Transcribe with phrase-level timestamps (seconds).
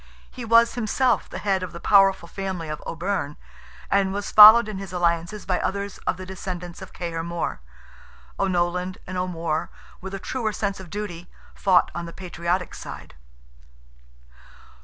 [0.31, 3.37] He was himself the head of the powerful family of O'Byrne,
[3.91, 7.61] and was followed in his alliances by others of the descendants of Cahir More.
[8.39, 9.69] O'Nolan and O'More,
[10.01, 13.13] with a truer sense of duty, fought on the patriotic side.